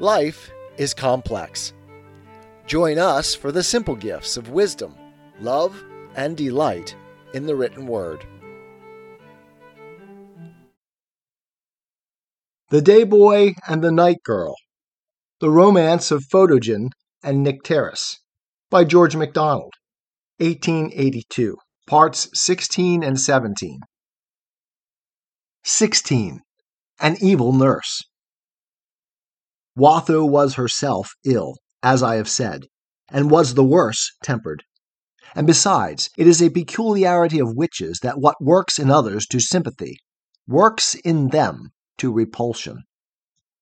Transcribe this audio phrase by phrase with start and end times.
[0.00, 1.72] Life is complex.
[2.68, 4.94] Join us for the simple gifts of wisdom,
[5.40, 5.82] love,
[6.14, 6.94] and delight
[7.34, 8.24] in the written word.
[12.70, 14.54] The Day Boy and the Night Girl
[15.40, 16.90] The Romance of Photogen
[17.24, 18.18] and Nycteris
[18.70, 19.72] by George MacDonald,
[20.36, 21.56] 1882,
[21.88, 23.80] parts 16 and 17.
[25.64, 26.40] 16.
[27.00, 28.07] An Evil Nurse.
[29.78, 32.66] Watho was herself ill, as I have said,
[33.08, 34.64] and was the worse tempered.
[35.36, 39.98] And besides, it is a peculiarity of witches that what works in others to sympathy
[40.48, 42.82] works in them to repulsion.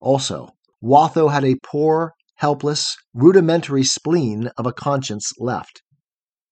[0.00, 0.48] Also,
[0.82, 5.82] Watho had a poor, helpless, rudimentary spleen of a conscience left,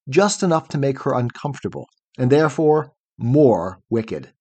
[0.06, 1.88] just enough to make her uncomfortable,
[2.18, 4.32] and therefore more wicked.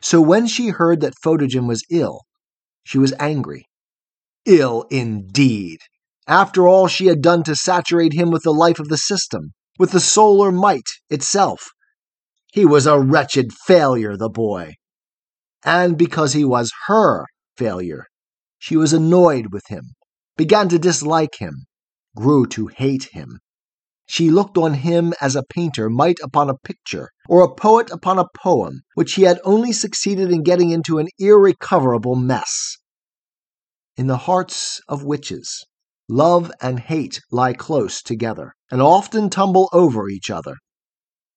[0.00, 2.22] So when she heard that Photogen was ill,
[2.84, 3.66] she was angry.
[4.46, 5.78] Ill indeed!
[6.26, 9.92] After all she had done to saturate him with the life of the system, with
[9.92, 11.70] the solar might itself.
[12.52, 14.74] He was a wretched failure, the boy.
[15.64, 17.24] And because he was her
[17.56, 18.06] failure,
[18.58, 19.94] she was annoyed with him,
[20.36, 21.64] began to dislike him,
[22.14, 23.40] grew to hate him.
[24.06, 28.18] She looked on him as a painter might upon a picture, or a poet upon
[28.18, 32.76] a poem, which he had only succeeded in getting into an irrecoverable mess.
[33.96, 35.64] In the hearts of witches,
[36.08, 40.56] love and hate lie close together, and often tumble over each other.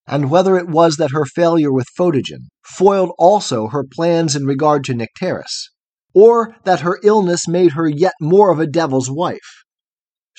[0.06, 4.84] And whether it was that her failure with Photogen foiled also her plans in regard
[4.86, 5.70] to Nycteris,
[6.14, 9.64] or that her illness made her yet more of a devil's wife,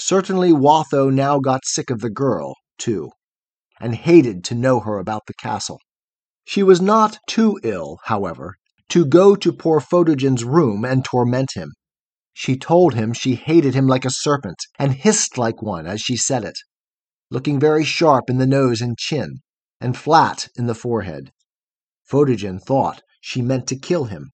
[0.00, 3.10] Certainly Watho now got sick of the girl, too,
[3.80, 5.80] and hated to know her about the castle.
[6.44, 8.54] She was not too ill, however,
[8.90, 11.72] to go to poor Photogen's room and torment him.
[12.40, 16.16] She told him she hated him like a serpent, and hissed like one as she
[16.16, 16.56] said it,
[17.32, 19.40] looking very sharp in the nose and chin,
[19.80, 21.32] and flat in the forehead.
[22.04, 24.30] Photogen thought she meant to kill him,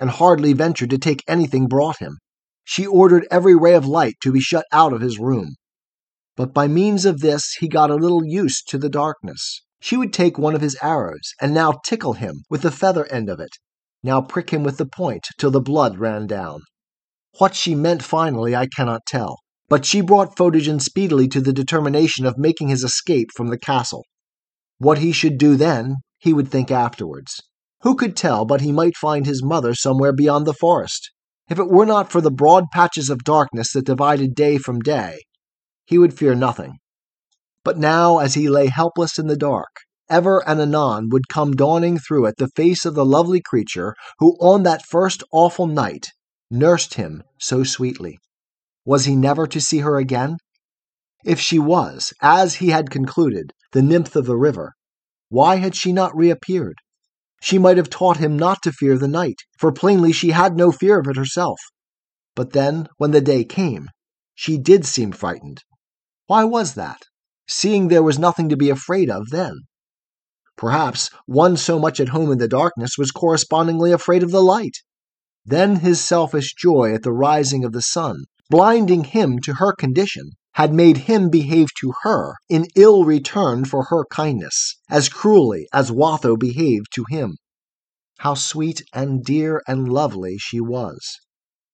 [0.00, 2.18] and hardly ventured to take anything brought him.
[2.64, 5.54] She ordered every ray of light to be shut out of his room.
[6.34, 9.62] But by means of this he got a little used to the darkness.
[9.78, 13.30] She would take one of his arrows, and now tickle him with the feather end
[13.30, 13.52] of it,
[14.02, 16.62] now prick him with the point till the blood ran down.
[17.38, 22.26] What she meant finally I cannot tell, but she brought Photogen speedily to the determination
[22.26, 24.04] of making his escape from the castle.
[24.78, 27.40] What he should do then, he would think afterwards.
[27.82, 31.10] Who could tell but he might find his mother somewhere beyond the forest?
[31.48, 35.18] If it were not for the broad patches of darkness that divided day from day,
[35.84, 36.78] he would fear nothing.
[37.64, 39.70] But now, as he lay helpless in the dark,
[40.08, 44.36] ever and anon would come dawning through it the face of the lovely creature who
[44.40, 46.10] on that first awful night
[46.54, 48.18] nursed him so sweetly.
[48.84, 50.36] Was he never to see her again?
[51.24, 54.72] If she was, as he had concluded, the nymph of the river,
[55.28, 56.76] why had she not reappeared?
[57.42, 60.70] She might have taught him not to fear the night, for plainly she had no
[60.70, 61.58] fear of it herself.
[62.34, 63.88] But then, when the day came,
[64.34, 65.62] she did seem frightened.
[66.26, 67.02] Why was that,
[67.46, 69.62] seeing there was nothing to be afraid of then?
[70.56, 74.76] Perhaps one so much at home in the darkness was correspondingly afraid of the light.
[75.46, 80.30] Then his selfish joy at the rising of the sun, blinding him to her condition,
[80.52, 85.90] had made him behave to her in ill return for her kindness, as cruelly as
[85.90, 87.36] Watho behaved to him.
[88.20, 91.00] How sweet and dear and lovely she was!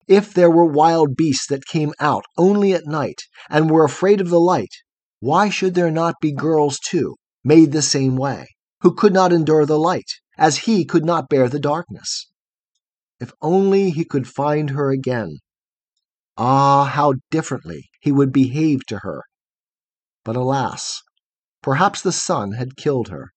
[0.08, 4.30] If there were wild beasts that came out only at night and were afraid of
[4.30, 4.74] the light,
[5.20, 7.14] why should there not be girls too,
[7.44, 8.48] made the same way,
[8.80, 12.26] who could not endure the light, as he could not bear the darkness?
[13.20, 15.40] If only he could find her again,
[16.38, 19.24] Ah, how differently he would behave to her!
[20.24, 21.02] But alas,
[21.60, 23.32] perhaps the sun had killed her,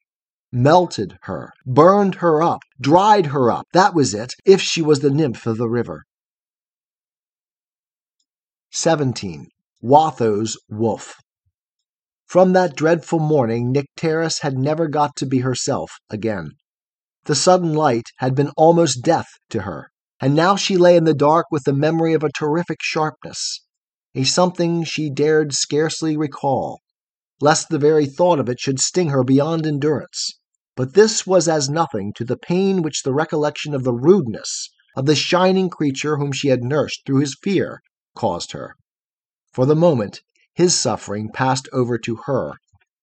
[0.53, 5.09] melted her, burned her up, dried her up, that was it, if she was the
[5.09, 6.05] nymph of the river.
[8.71, 9.50] 17.
[9.81, 11.15] Watho's Wolf
[12.25, 16.51] From that dreadful morning Nycteris had never got to be herself again.
[17.25, 19.89] The sudden light had been almost death to her
[20.23, 23.59] and now she lay in the dark with the memory of a terrific sharpness,
[24.15, 26.79] a something she dared scarcely recall,
[27.41, 30.39] lest the very thought of it should sting her beyond endurance.
[30.77, 35.07] But this was as nothing to the pain which the recollection of the rudeness of
[35.07, 37.81] the shining creature whom she had nursed through his fear
[38.15, 38.75] caused her.
[39.51, 40.21] For the moment,
[40.53, 42.53] his suffering passed over to her,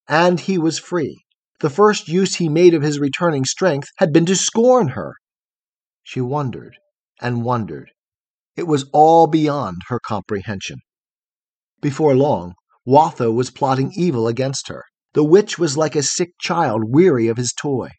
[0.08, 1.18] and he was free.
[1.60, 5.16] The first use he made of his returning strength had been to scorn her.
[6.02, 6.76] She wondered
[7.20, 7.90] and wondered.
[8.56, 10.78] It was all beyond her comprehension.
[11.82, 12.54] Before long,
[12.86, 14.84] Watho was plotting evil against her.
[15.12, 17.90] The witch was like a sick child weary of his toy.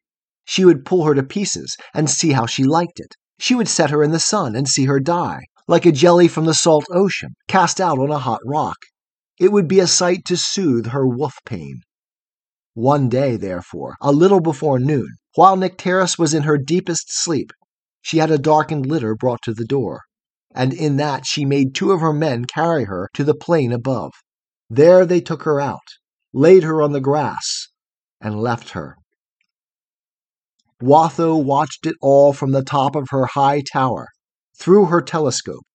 [0.44, 3.14] She would pull her to pieces and see how she liked it.
[3.40, 6.46] She would set her in the sun and see her die, like a jelly from
[6.46, 8.78] the salt ocean, cast out on a hot rock.
[9.40, 11.81] It would be a sight to soothe her wolf pain.
[12.73, 17.51] One day, therefore, a little before noon, while Nycteris was in her deepest sleep,
[18.01, 20.01] she had a darkened litter brought to the door,
[20.56, 24.13] and in that she made two of her men carry her to the plain above.
[24.69, 25.79] There they took her out,
[26.33, 27.68] laid her on the grass,
[28.21, 28.95] and left her.
[30.81, 34.07] Watho watched it all from the top of her high tower,
[34.57, 35.65] through her telescope,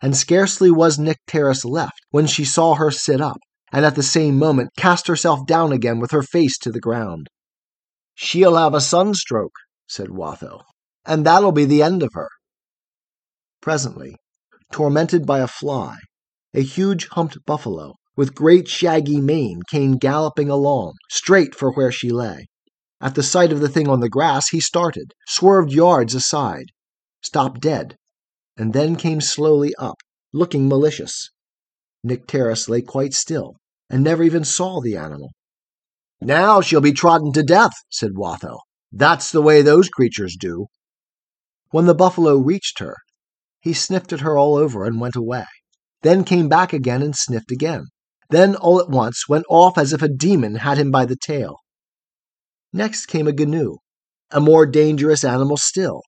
[0.00, 3.38] and scarcely was Nycteris left when she saw her sit up,
[3.72, 7.28] and at the same moment cast herself down again with her face to the ground.
[8.14, 9.54] She'll have a sunstroke,
[9.86, 10.62] said Watho,
[11.04, 12.28] and that'll be the end of her.
[13.60, 14.16] Presently,
[14.72, 15.96] tormented by a fly,
[16.54, 22.10] a huge humped buffalo with great shaggy mane came galloping along, straight for where she
[22.10, 22.46] lay.
[23.00, 26.66] At the sight of the thing on the grass, he started, swerved yards aside,
[27.22, 27.96] stopped dead,
[28.56, 29.96] and then came slowly up,
[30.32, 31.28] looking malicious.
[32.04, 33.56] Nycteris lay quite still,
[33.88, 35.30] and never even saw the animal.
[36.20, 38.58] Now she'll be trodden to death, said Watho.
[38.92, 40.66] That's the way those creatures do.
[41.70, 42.96] When the buffalo reached her,
[43.60, 45.46] he sniffed at her all over and went away,
[46.02, 47.86] then came back again and sniffed again,
[48.30, 51.56] then all at once went off as if a demon had him by the tail.
[52.72, 53.78] Next came a gnu,
[54.30, 56.02] a more dangerous animal still,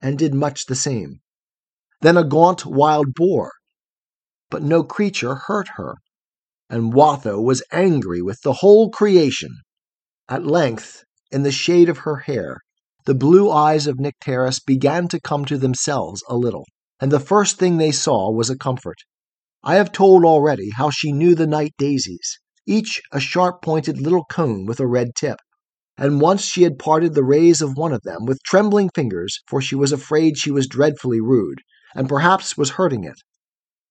[0.00, 1.20] and did much the same.
[2.00, 3.52] Then a gaunt wild boar,
[4.54, 5.96] but no creature hurt her,
[6.70, 9.50] and Watho was angry with the whole creation.
[10.28, 11.02] At length,
[11.32, 12.58] in the shade of her hair,
[13.04, 16.66] the blue eyes of Nycteris began to come to themselves a little,
[17.00, 18.98] and the first thing they saw was a comfort.
[19.64, 24.24] I have told already how she knew the night daisies, each a sharp pointed little
[24.30, 25.38] cone with a red tip
[25.98, 29.60] and once she had parted the rays of one of them with trembling fingers, for
[29.60, 31.60] she was afraid she was dreadfully rude,
[31.92, 33.20] and perhaps was hurting it.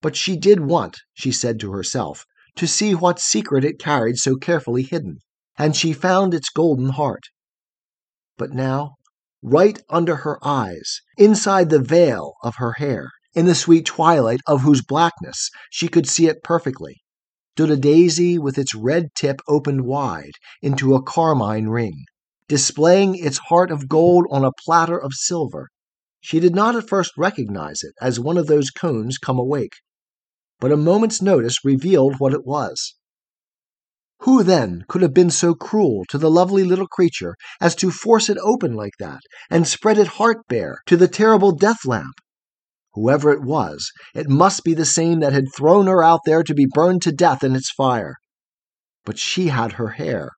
[0.03, 2.25] But she did want, she said to herself,
[2.57, 5.19] to see what secret it carried so carefully hidden,
[5.57, 7.23] and she found its golden heart.
[8.37, 8.95] But now,
[9.41, 14.63] right under her eyes, inside the veil of her hair, in the sweet twilight of
[14.63, 16.97] whose blackness she could see it perfectly,
[17.55, 22.03] stood a daisy with its red tip opened wide into a carmine ring,
[22.49, 25.69] displaying its heart of gold on a platter of silver.
[26.19, 29.71] She did not at first recognize it as one of those cones come awake,
[30.63, 32.95] but a moment's notice revealed what it was.
[34.21, 38.29] Who then could have been so cruel to the lovely little creature as to force
[38.29, 39.19] it open like that
[39.49, 42.15] and spread it heart bare to the terrible death lamp?
[42.93, 46.53] Whoever it was, it must be the same that had thrown her out there to
[46.53, 48.15] be burned to death in its fire.
[49.03, 50.29] But she had her hair,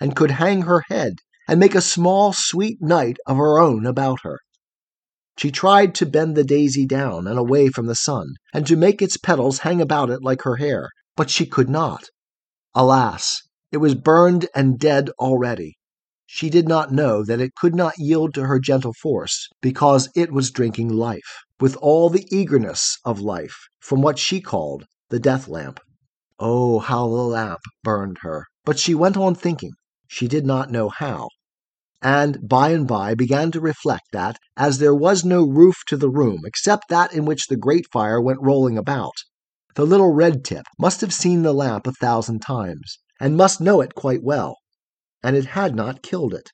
[0.00, 4.22] and could hang her head, and make a small, sweet night of her own about
[4.24, 4.40] her.
[5.38, 9.00] She tried to bend the daisy down and away from the sun, and to make
[9.00, 12.06] its petals hang about it like her hair, but she could not.
[12.74, 15.76] Alas, it was burned and dead already.
[16.26, 20.32] She did not know that it could not yield to her gentle force, because it
[20.32, 25.46] was drinking life, with all the eagerness of life, from what she called the death
[25.46, 25.78] lamp.
[26.40, 28.46] Oh, how the lamp burned her!
[28.64, 29.70] But she went on thinking,
[30.08, 31.28] she did not know how,
[32.02, 36.10] and by and by began to reflect that, as there was no roof to the
[36.10, 39.14] room except that in which the great fire went rolling about,
[39.74, 43.80] the little red tip must have seen the lamp a thousand times, and must know
[43.80, 44.56] it quite well
[45.22, 46.50] and it had not killed it.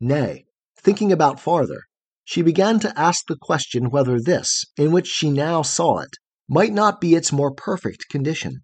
[0.00, 0.44] Nay,
[0.80, 1.82] thinking about farther,
[2.24, 6.16] she began to ask the question whether this, in which she now saw it,
[6.48, 8.60] might not be its more perfect condition.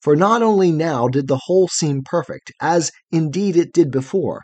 [0.00, 4.42] For not only now did the whole seem perfect, as indeed it did before,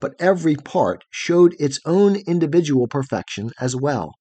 [0.00, 4.14] but every part showed its own individual perfection as well,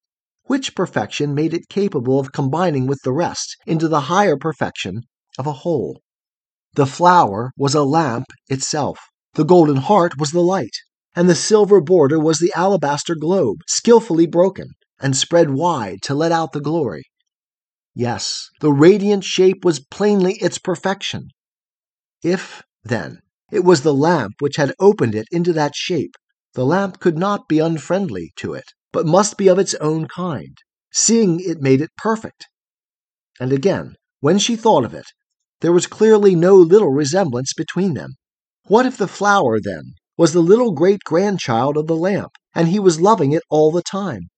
[0.44, 5.02] which perfection made it capable of combining with the rest into the higher perfection
[5.38, 6.02] of a whole.
[6.74, 9.00] The flower was a lamp itself.
[9.34, 10.76] The golden heart was the light,
[11.16, 14.70] and the silver border was the alabaster globe, skilfully broken
[15.00, 17.04] and spread wide to let out the glory.
[17.96, 21.30] Yes, the radiant shape was plainly its perfection.
[22.24, 23.20] If, then,
[23.52, 26.16] it was the lamp which had opened it into that shape,
[26.54, 30.58] the lamp could not be unfriendly to it, but must be of its own kind,
[30.92, 32.48] seeing it made it perfect.
[33.40, 35.06] And again, when she thought of it,
[35.62, 38.16] there was clearly no little resemblance between them.
[38.68, 42.80] What if the flower, then, was the little great grandchild of the lamp, and he
[42.80, 44.30] was loving it all the time?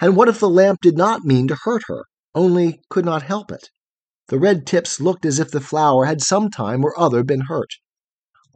[0.00, 3.50] And what if the lamp did not mean to hurt her, only could not help
[3.50, 3.70] it?
[4.28, 7.70] The red tips looked as if the flower had some time or other been hurt.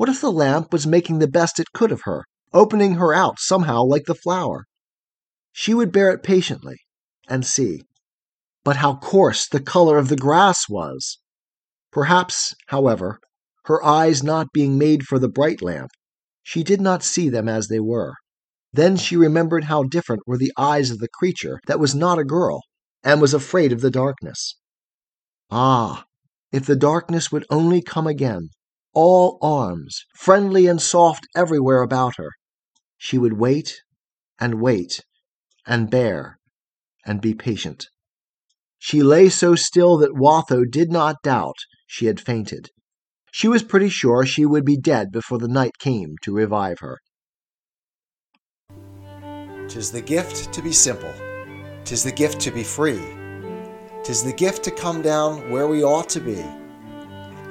[0.02, 3.38] What if the lamp was making the best it could of her, opening her out
[3.38, 4.64] somehow like the flower?
[5.52, 6.78] She would bear it patiently
[7.28, 7.84] and see.
[8.64, 11.20] But how coarse the color of the grass was!
[11.92, 13.20] Perhaps, however,
[13.66, 15.92] her eyes not being made for the bright lamp,
[16.42, 18.14] she did not see them as they were.
[18.72, 22.24] Then she remembered how different were the eyes of the creature that was not a
[22.24, 22.62] girl,
[23.04, 24.56] and was afraid of the darkness.
[25.48, 26.06] Ah,
[26.50, 28.50] if the darkness would only come again,
[28.94, 32.30] all arms, friendly and soft everywhere about her,
[32.98, 33.82] she would wait
[34.38, 35.00] and wait
[35.66, 36.38] and bear
[37.04, 37.86] and be patient.
[38.78, 41.56] She lay so still that Watho did not doubt
[41.86, 42.70] she had fainted.
[43.30, 46.98] She was pretty sure she would be dead before the night came to revive her.
[49.68, 51.12] Tis the gift to be simple,
[51.84, 53.00] tis the gift to be free,
[54.02, 56.44] tis the gift to come down where we ought to be.